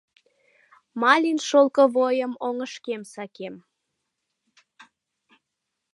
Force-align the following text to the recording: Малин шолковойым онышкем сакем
Малин 1.01 1.37
шолковойым 1.47 2.33
онышкем 2.47 3.01
сакем 3.13 3.55